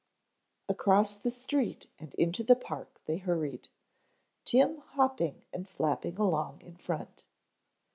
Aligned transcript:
Across 0.67 1.17
the 1.17 1.29
street 1.29 1.85
and 1.99 2.15
into 2.15 2.41
the 2.43 2.55
park 2.55 2.99
they 3.05 3.17
hurried, 3.17 3.69
Tim 4.45 4.79
hopping 4.79 5.43
and 5.53 5.69
flapping 5.69 6.17
along 6.17 6.61
in 6.61 6.75
front. 6.75 7.23